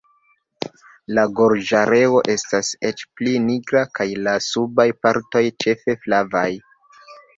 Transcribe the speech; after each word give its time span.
La 1.17 1.25
gorĝareo 1.39 2.23
estas 2.35 2.71
eĉ 2.91 3.03
pli 3.19 3.35
nigra, 3.43 3.83
kaj 3.99 4.07
la 4.29 4.33
subaj 4.47 4.87
partoj 5.07 5.45
ĉefe 5.65 5.97
flavaj. 6.07 6.49